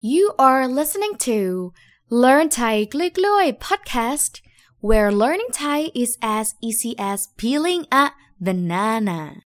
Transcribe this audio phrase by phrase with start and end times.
[0.00, 1.72] You are listening to
[2.08, 4.40] Learn Thai Glue Glue podcast,
[4.78, 9.42] where learning Thai is as easy as peeling a banana.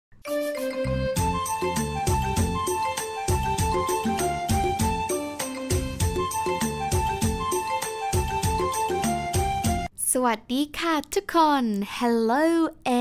[10.13, 11.65] สวัสดีค่ะทุกคน
[11.99, 12.45] Hello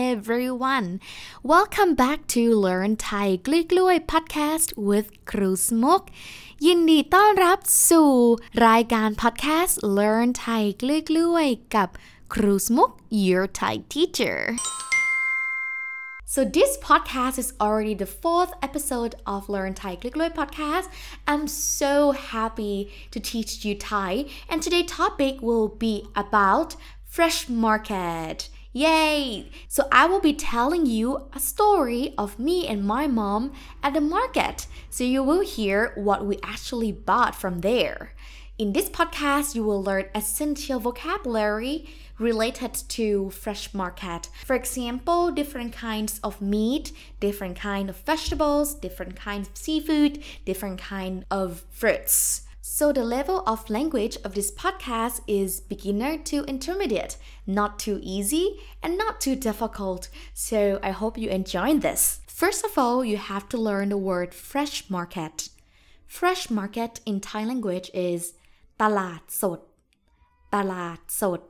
[0.08, 0.98] everyone
[1.42, 6.02] Welcome back to Learn Thai กล้วยกล้วย podcast with ครูสมก
[6.66, 7.58] ยินดีต้อนรับ
[7.90, 8.12] สู่
[8.66, 11.88] รายการ podcast Learn Thai กล้วยกล้วยกับ
[12.34, 12.90] ครูสมก
[13.26, 14.38] your Thai teacher
[16.34, 20.86] So this podcast is already the fourth episode of Learn Thai Click Loy podcast.
[21.30, 21.92] I'm so
[22.34, 22.76] happy
[23.12, 24.12] to teach you Thai
[24.50, 26.70] and today's topic will be about
[27.16, 28.38] fresh market.
[28.71, 29.49] Yay!
[29.67, 33.51] So I will be telling you a story of me and my mom
[33.81, 34.67] at the market.
[34.91, 38.13] So you will hear what we actually bought from there.
[38.59, 41.89] In this podcast, you will learn essential vocabulary
[42.19, 44.29] related to fresh market.
[44.45, 50.79] For example, different kinds of meat, different kind of vegetables, different kinds of seafood, different
[50.79, 52.43] kind of fruits.
[52.68, 58.58] So the level of language of this podcast is beginner to intermediate, not too easy
[58.82, 60.08] and not too difficult.
[60.32, 62.20] So I hope you enjoy this.
[62.26, 65.50] First of all, you have to learn the word fresh market.
[66.06, 68.22] Fresh market in Thai language is
[68.82, 69.60] ตลาดสด
[70.54, 71.40] ตลาดสด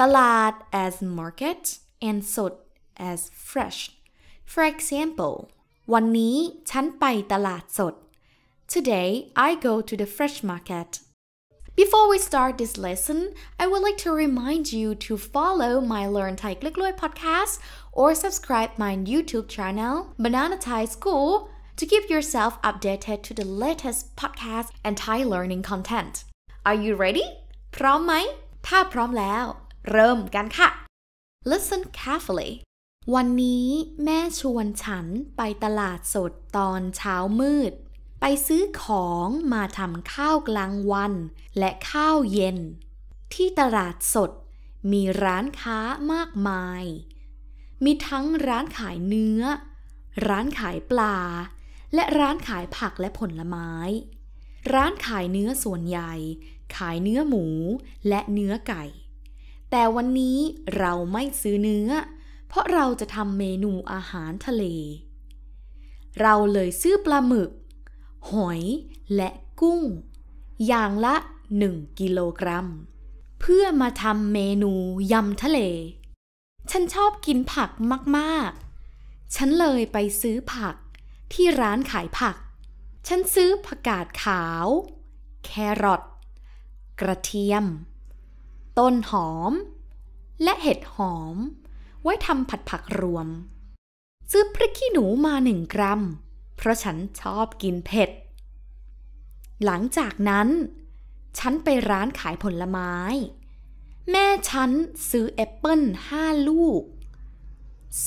[0.00, 0.52] ตลาด
[0.84, 1.62] as market
[2.08, 2.52] and สด
[3.10, 3.78] as fresh.
[4.52, 5.34] For example
[5.92, 6.36] วันนี้
[6.70, 7.94] ฉันไปตลาดสด
[8.68, 11.00] Today, I go to the fresh market.
[11.74, 16.36] Before we start this lesson, I would like to remind you to follow my Learn
[16.36, 17.60] Thai Click Loy podcast
[17.92, 24.14] or subscribe my YouTube channel, Banana Thai School, to keep yourself updated to the latest
[24.16, 26.24] podcast and Thai learning content.
[26.66, 27.26] Are you ready?
[27.76, 28.14] พร้อมไหม
[28.66, 29.44] ถ้าพร้อมแล้ว
[29.90, 30.68] เริ่มกันค่ะ
[31.50, 32.52] Listen carefully.
[33.14, 33.66] วันนี้
[34.04, 37.72] แม่ชวนฉันไปตลาดสดตอนเช้ามืด
[38.19, 41.13] ไปซื้อของมาทำข้าวกลางวัน
[41.57, 42.57] และข้าวเย็น
[43.33, 44.31] ที่ตลาดสด
[44.91, 45.79] มีร้านค้า
[46.13, 46.83] มากมาย
[47.83, 49.41] มีทั้งร้านขายเนื้อ
[50.27, 51.17] ร้านขายปลา
[51.93, 53.71] และร้านขายผักและผลไม้
[54.73, 56.13] ร้านขายเนื้อส่วนใหญ่
[56.75, 57.45] ขายเนื้อหมู
[58.07, 58.85] และเนื้อไก่
[59.71, 60.37] แต่วันนี้
[60.77, 61.89] เราไม่ซื้อเนื้อ
[62.47, 64.63] เพราะเราจะทำเมนูอาหารทะเล
[66.21, 67.49] เราเลยซื้อปลาหมึก
[68.31, 68.61] หอย
[69.15, 69.29] และ
[69.59, 69.81] กุ้ง
[70.67, 71.15] อย่างละ
[71.57, 72.67] 1 กิโลกรัม
[73.39, 74.73] เพื่อมาทำเมนู
[75.11, 75.59] ยำทะเล
[76.71, 77.71] ฉันชอบกินผัก
[78.17, 80.75] มากๆ ฉันเลยไปซื้อผัก
[81.33, 82.35] ที่ร้านขายผัก
[83.07, 84.67] ฉันซื้อผักกาดขาว
[85.45, 85.49] แค
[85.83, 86.03] รอท
[86.99, 87.65] กระเทียม
[88.79, 89.53] ต้นหอม
[90.43, 91.35] และเห็ดหอม
[92.03, 93.27] ไว้ทำผัดผักรวม
[94.31, 96.01] ซื้อพริกขี้หนูมาหนึ่งกรัม
[96.57, 98.09] เพราะฉันชอบกินเผ็ด
[99.65, 100.49] หลังจากนั้น
[101.39, 102.93] ฉันไปร้านขายผลไม้
[104.11, 104.71] แม่ฉัน
[105.09, 106.81] ซื้อแอปเปิ้ลห้าลูก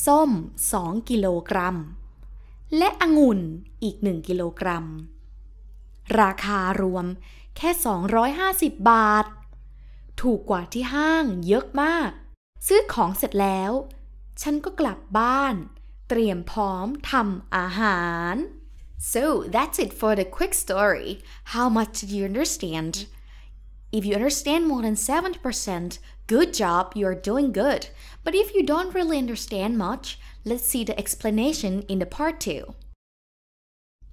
[0.05, 0.31] ส้ม
[0.71, 1.77] สองกิโลกรัม
[2.77, 3.39] และองุ่น
[3.83, 4.85] อีกหนึ่งกิโลกรัม
[6.19, 7.05] ราคารวม
[7.57, 7.69] แค่
[8.29, 9.25] 250 บาท
[10.21, 12.09] ถูกกว่าที่ห้างเยอะมาก
[12.67, 13.71] ซื้อของเสร็จแล้ว
[14.41, 15.55] ฉันก็กลับบ้าน
[16.10, 18.02] เตรียมพร้อมทำอาหา
[18.34, 18.36] ร
[19.12, 19.22] So
[19.54, 21.10] that's it for the quick story.
[21.54, 22.92] How much did you understand?
[23.92, 27.82] If you understand more than 70%, good job, you're doing good.
[28.24, 32.74] But if you don't really understand much, let's see the explanation in the part 2.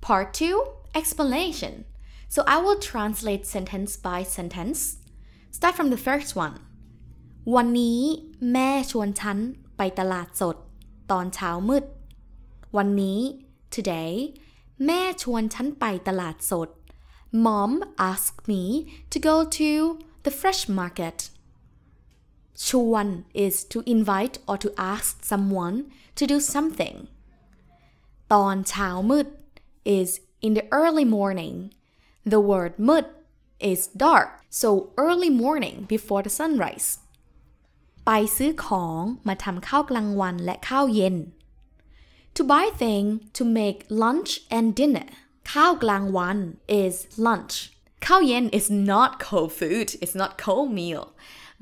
[0.02, 0.64] Part 2
[0.94, 1.86] Explanation.
[2.28, 4.98] So I will translate sentence by sentence.
[5.50, 6.56] Start from the first one.
[7.56, 8.02] วันนี้
[8.52, 9.38] แม่ชวนฉัน
[9.78, 10.56] ไปตลาดสด
[11.12, 11.86] ตอนเช้ามืด
[12.78, 13.20] วันนี้
[13.76, 14.12] today
[14.86, 16.70] แม่ชวนฉันไปตลาดสด
[17.46, 17.72] Mom
[18.12, 18.64] asked me
[19.12, 19.70] to go to
[20.26, 21.18] the fresh market
[22.68, 23.08] ชวน
[23.46, 25.78] is to invite or to ask someone
[26.18, 26.98] to do something
[28.34, 29.28] ตอนเช้ามืด
[29.98, 30.10] is
[30.46, 31.56] in the early morning
[32.32, 33.06] the word มืด
[33.72, 34.30] is dark
[34.62, 34.70] so
[35.06, 36.90] early morning before the sunrise
[38.08, 41.16] ไปซื้อของมาทำข้าวกลางวันและข้าวเย็น
[42.36, 43.06] to buy thing
[43.38, 45.10] to make lunch and dinner
[45.54, 46.38] ข้าวกลางวัน
[46.82, 46.96] is
[47.26, 47.56] lunch
[48.06, 51.06] ข้าวเย็น is not cold food it's not cold meal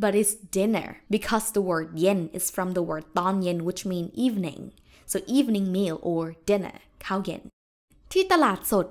[0.01, 4.61] but it's dinner because the word yen is from the word ตอนเย็น which mean evening
[5.11, 6.75] so evening meal or dinner
[7.05, 7.41] ข้าวเย็น
[8.11, 8.87] ที่ตลาดสด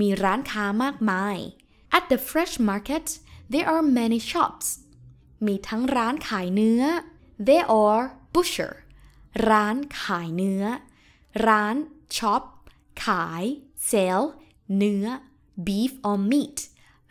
[0.00, 1.36] มีร้านค้ามากมาย
[1.96, 3.06] At the fresh market
[3.52, 4.66] there are many shops
[5.45, 6.83] มีทั้งร้านขายเนื้อ
[7.47, 8.03] There are
[8.33, 8.73] butcher
[9.49, 10.63] ร้านขายเนื้อ
[11.47, 11.75] ร้าน
[12.17, 12.43] shop
[13.05, 13.43] ขาย
[13.89, 14.21] sell
[14.77, 15.05] เนื้อ
[15.67, 16.57] beef or meat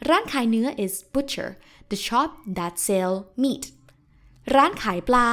[0.08, 1.50] ร้านขายเนื้อ is butcher
[1.90, 3.64] the shop that sell meat
[4.54, 5.30] ร้านขายปลา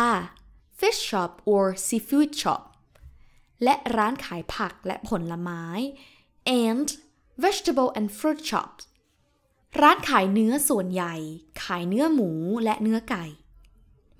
[0.79, 2.61] fish shop or seafood shop
[3.63, 5.63] และร้านขายผักและผลไม้
[6.65, 6.87] and
[7.43, 8.83] vegetable and fruit shops
[9.81, 11.15] ร้านขายเนื้อส่วนใหญ่
[11.63, 12.31] ขายเนื้อหมู
[12.63, 13.25] และเนื้อไก่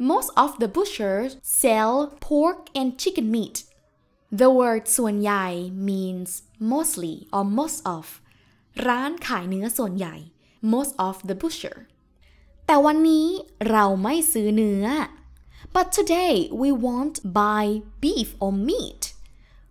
[0.10, 1.96] Most of the butchers sell
[2.28, 3.58] pork and chicken meat.
[4.40, 5.46] The word ส่วนใหญ่
[5.90, 6.30] means
[6.72, 8.06] mostly or most of
[8.88, 10.16] ร้านขายเนื้อส่วนใหญ่
[10.74, 11.78] most of the butcher
[12.66, 13.28] แต่วันนี้
[13.70, 14.86] เราไม่ซื้อเนื้อ
[15.76, 17.66] but today we won't buy
[18.04, 19.04] beef or meat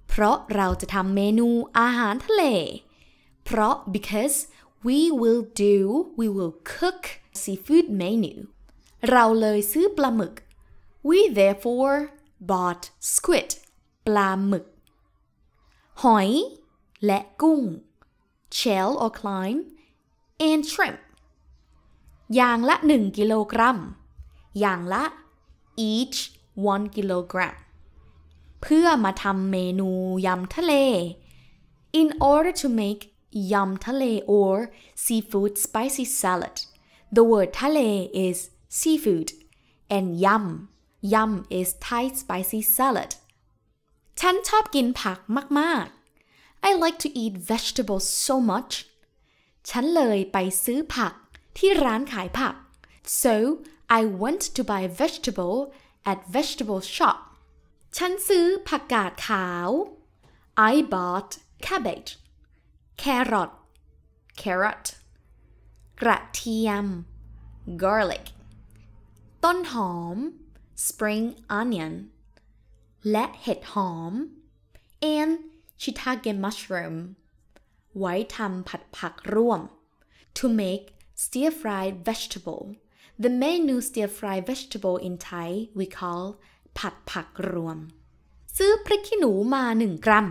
[0.09, 1.49] เพราะเราจะทำเมนู
[1.79, 2.45] อาหารทะเล
[3.45, 4.37] เพราะ because
[4.87, 5.77] we will do
[6.21, 7.03] we will cook
[7.43, 8.35] seafood menu
[9.11, 10.35] เราเลยซื้อปลาหมึก
[11.09, 11.97] we therefore
[12.51, 12.85] bought
[13.15, 13.51] squid
[14.07, 14.67] ปลาหมึก
[16.03, 16.31] หอย
[17.07, 17.63] และกุ้ง
[18.59, 19.59] shell or climb
[20.49, 21.01] and shrimp
[22.35, 23.79] อย่างละ 1 กิโลกรัม
[24.61, 25.05] อย่างละ
[25.91, 26.19] each
[26.57, 27.57] 1 kilogram
[28.63, 29.91] เพื่อมาทำเมนู
[30.27, 30.75] ยำทะเล
[32.01, 33.03] in order to make
[33.52, 34.04] ยำทะเล
[34.40, 34.56] or
[35.04, 36.58] seafood spicy salad
[37.16, 37.80] the word ทะเล
[38.26, 38.38] is
[38.80, 39.30] seafood
[39.96, 40.46] and yum
[41.14, 43.12] yum is Thai spicy salad
[44.20, 45.20] ฉันชอบกินผัก
[45.60, 45.86] มาก
[46.28, 48.74] ๆ I like to eat vegetables so much
[49.70, 51.14] ฉันเลยไปซื้อผัก
[51.58, 52.56] ที่ร้านขายผัก
[53.22, 53.36] so
[54.00, 55.58] I went to buy vegetable
[56.12, 57.18] at vegetable shop
[57.98, 59.70] ฉันซื้อผักกาดขาว
[60.72, 61.32] I bought
[61.66, 62.12] cabbage
[62.97, 63.51] Carrot
[64.41, 64.87] carrot
[66.01, 66.87] กระเทียม
[67.83, 68.27] garlic
[69.45, 70.17] ต้นหอม
[70.87, 71.27] spring
[71.59, 71.95] onion
[73.11, 74.13] และเห็ดหอม
[75.17, 75.33] and
[75.81, 76.97] shiitake mushroom
[77.99, 79.61] ไว้ทำผัดผักร่วม
[80.37, 80.87] to make
[81.23, 82.65] stir fried vegetable
[83.23, 85.49] the menu stir fried vegetable in Thai
[85.79, 86.25] we call
[86.79, 87.79] ผัดผักรวม
[88.57, 90.27] ซื้อพริกขี้หนูมา 1 กรัม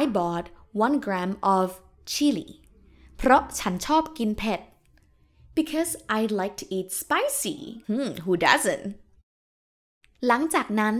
[0.00, 1.67] I bought 1 gram of
[2.11, 2.49] chili
[3.17, 4.61] เพราะฉันชอบกินเผ็ด
[5.57, 7.57] because I like to eat spicy
[7.89, 8.85] hmm, who doesn't
[10.27, 10.95] หลังจากนั้น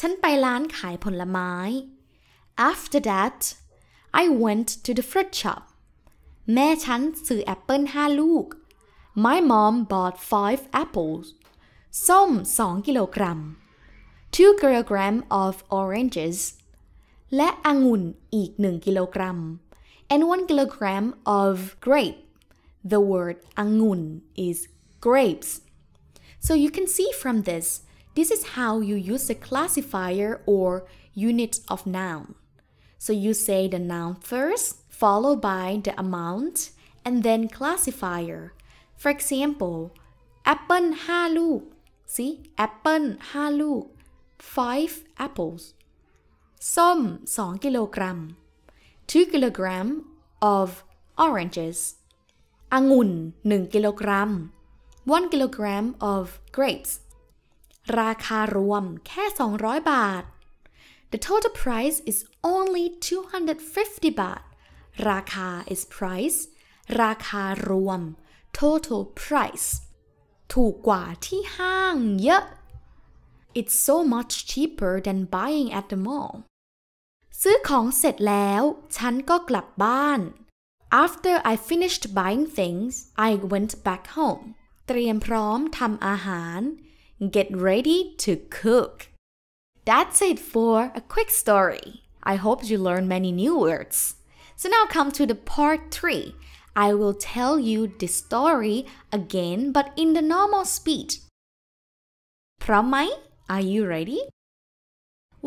[0.00, 1.52] ฉันไปร้านขายผลไม้
[2.70, 3.40] after that
[4.22, 5.62] I went to the fruit shop
[6.54, 8.46] แม่ฉันซื้อแอปเปิล5 ลูก
[9.24, 10.16] my mom bought
[10.46, 11.26] 5 apples
[12.06, 13.38] ส้ม 2 กิโลกรัม
[14.34, 16.38] 2 kilogram of oranges
[17.36, 18.02] และองุ่น
[18.34, 19.38] อีก 1 กิโลกรัม
[20.12, 21.06] and 1 kilogram
[21.42, 21.54] of
[21.86, 22.20] grape
[22.92, 24.02] the word angun
[24.48, 24.58] is
[25.04, 25.50] grapes
[26.46, 27.66] so you can see from this
[28.16, 30.68] this is how you use the classifier or
[31.30, 32.26] unit of noun
[33.04, 34.66] so you say the noun first
[35.00, 36.56] followed by the amount
[37.04, 38.42] and then classifier
[39.02, 39.78] for example
[40.54, 41.62] apple 5 ลูก
[42.14, 42.32] see
[42.66, 43.84] apple 5 ลูก
[44.38, 45.62] 5 apples
[46.74, 47.00] ส้ม
[47.36, 48.18] 2 กิโลกรัม
[49.10, 49.88] 2 kilogram
[50.56, 50.68] of
[51.24, 51.78] oranges
[52.72, 53.10] องุ่น
[53.46, 54.30] 1 กิโลกรัม
[54.96, 56.24] 1 kilogram of
[56.56, 56.92] grapes
[58.00, 59.24] ราคารวมแค่
[59.58, 60.24] 200 บาท
[61.12, 62.18] The total price is
[62.54, 62.84] only
[63.48, 64.42] 250 บาท
[65.08, 66.38] ราคา is price
[67.02, 68.00] ราคารวม
[68.58, 69.68] total price
[70.52, 72.44] ถูกกว่าที่ห้างเยอะ
[73.58, 76.32] It's so much cheaper than buying at the mall
[77.42, 78.62] ซื้อของเสร็จแล้ว
[78.96, 80.20] ฉันก็กลับบ้าน
[81.04, 82.92] After I finished buying things
[83.28, 84.44] I went back home
[84.86, 86.60] เตรียมพร้อมทำอาหาร
[87.36, 88.94] Get ready to cook
[89.88, 91.86] That's it for a quick story
[92.32, 93.98] I hope you learned many new words
[94.60, 96.34] So now come to the part 3
[96.86, 98.78] I will tell you the story
[99.18, 101.10] again but in the normal speed
[102.62, 102.98] พร้อมไหม
[103.54, 104.20] Are you ready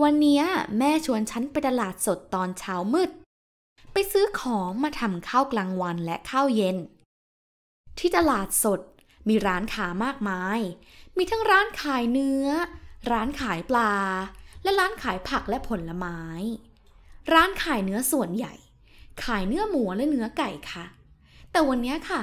[0.02, 0.42] วันนี้
[0.78, 3.10] แม่ชวนฉันไปตลาดสดตอนเช้ามืด
[3.92, 6.76] ไปซื้อของมาทำข้าวกลางวันและข้าวเย็น
[7.98, 8.80] ที่ตลาดสด
[9.28, 10.60] มีร้านค้ามากมาย
[11.16, 12.46] มีทั้งร้านขายเนื้อ
[13.10, 13.94] ร้านขายปลา
[14.62, 16.20] และร้านขายผักและผลไม้
[17.32, 18.54] ร้านขายเนื้อส่วนใหญ่
[19.24, 20.84] ขายเนื้อหมูและเนื้อไก่ค่ะ
[21.50, 22.22] แต่วันนี้ค่ะ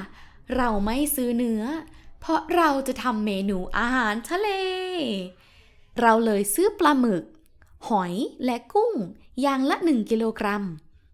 [0.56, 1.62] เราไม่ซื้อเนื้อ
[2.20, 4.48] เพราะเราจะทำเมนูอาหารทะเล
[6.00, 7.24] เราเลยซื้อปลาหมึก
[7.88, 8.94] หอยและกุ้ง
[9.40, 10.64] อย่างละ 1 กิโลกรัม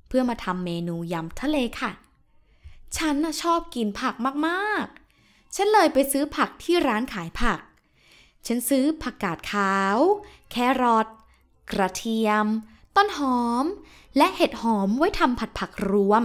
[0.08, 1.90] เพื่อมาทำเมนูยำทะเลค่ะ
[2.96, 4.14] ฉันชอบกินผัก
[4.46, 7.60] มากๆ ฉันเลยไปซื้อผักที่ร้านขายผัก
[8.46, 9.96] ฉันซื้อผักกาดขาว
[10.50, 11.06] แครอท
[11.70, 12.46] กระเทียม
[12.96, 13.64] ต้นหอม
[14.16, 16.24] และเห็ดหอมไว้ทำผัดผักรวม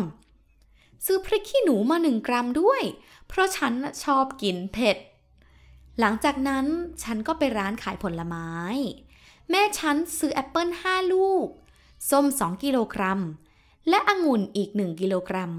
[1.05, 2.81] ซื้อพริกขี้หนูมาหนึ่งกรัมด้วย
[3.27, 4.97] เพราะฉันชอบกินเผ็ด
[5.99, 6.65] หลังจากนั้น
[7.03, 8.49] ฉันก็ไปร้านขายผลไม้
[9.49, 11.47] แม่ฉันซื้อแอปเปิล5 ลูก
[12.09, 13.21] ส้ม 2 กิโลกรัม
[13.89, 15.51] และองุ่นอีก 1 กิโลกรัม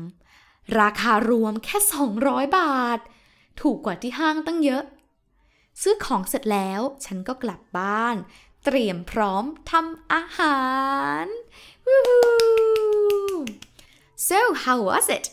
[0.78, 1.78] ราคารวมแค่
[2.16, 2.98] 200 บาท
[3.60, 4.82] ถูกกว่าที่ห้างตั้งเยอะ
[5.82, 8.16] ซื้อของเสร็จแล้วฉันก็กลับบ้าน
[8.64, 10.60] เตรียมพร้อมทำอาหา
[11.24, 11.26] ร
[11.86, 13.46] Woohoo!
[14.28, 15.26] So, how was it?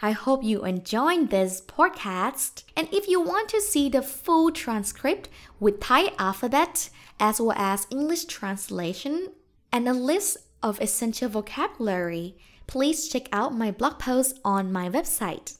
[0.00, 2.62] I hope you enjoyed this podcast.
[2.76, 5.28] And if you want to see the full transcript
[5.58, 6.88] with Thai alphabet
[7.18, 9.30] as well as English translation
[9.72, 12.36] and a list of essential vocabulary,
[12.68, 15.58] please check out my blog post on my website.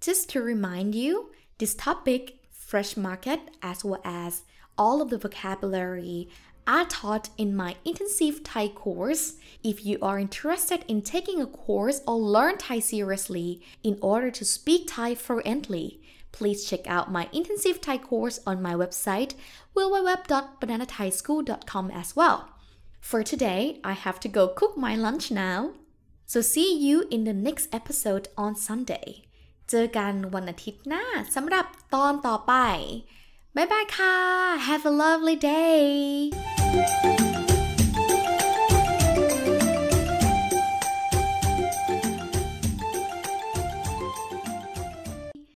[0.00, 4.44] Just to remind you, this topic, fresh market, as well as
[4.78, 6.30] all of the vocabulary
[6.67, 9.33] are taught in my intensive Thai course.
[9.63, 14.45] If you are interested in taking a course or learn Thai seriously in order to
[14.45, 19.33] speak Thai fluently, please check out my intensive Thai course on my website
[19.75, 22.49] www.bananathaischool.com as well.
[23.01, 25.71] For today, I have to go cook my lunch now.
[26.25, 29.23] So see you in the next episode on Sunday.
[29.69, 31.03] เจอกันวันอาทิตย์หน้า
[31.35, 32.53] สำหรับตอนต่อไป
[33.55, 34.15] บ๊ายบายค่ะ
[34.67, 35.85] Have a lovely day